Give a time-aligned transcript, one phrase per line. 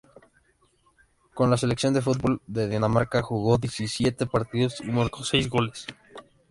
[1.35, 5.85] Con la selección de fútbol de Dinamarca jugó diecisiete partidos y marcó seis goles.